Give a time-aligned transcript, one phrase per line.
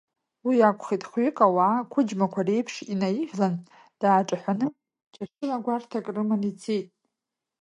[0.45, 3.55] Уи акәхеит, хәҩык ауаа ақәыџьмақәа реиԥш инаижәлан,
[3.99, 4.67] дааҿаҳәаны,
[5.13, 6.87] чашыла гәарҭак рыманы ицеит.